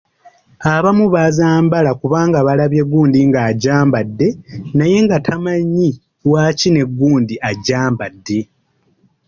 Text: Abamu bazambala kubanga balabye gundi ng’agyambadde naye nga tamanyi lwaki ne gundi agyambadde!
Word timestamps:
Abamu 0.73 1.05
bazambala 1.15 1.91
kubanga 2.01 2.37
balabye 2.47 2.81
gundi 2.91 3.19
ng’agyambadde 3.27 4.27
naye 4.77 4.97
nga 5.05 5.17
tamanyi 5.27 5.89
lwaki 6.23 6.67
ne 6.71 6.83
gundi 6.97 7.35
agyambadde! 7.49 8.39